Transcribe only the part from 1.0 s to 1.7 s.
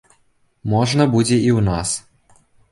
будзе і ў